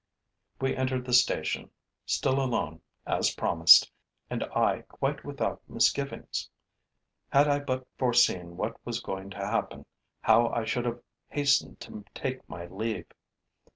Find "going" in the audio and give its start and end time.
8.99-9.29